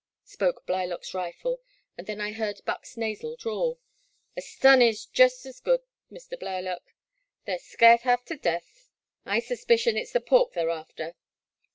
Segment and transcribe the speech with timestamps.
[0.25, 1.61] spoke Blylock* s rifle,
[1.95, 3.77] and then I heard Buck*s nasal drawl:
[4.35, 5.81] A stun is jest *s good,
[6.11, 6.39] Mr.
[6.39, 6.95] Blylock,
[7.45, 8.89] they *re scairt haf tu deth—
[9.27, 11.13] I suspicion it *s the pork they *re after